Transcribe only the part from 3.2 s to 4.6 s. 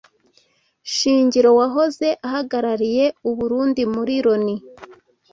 u Burundi muri Loni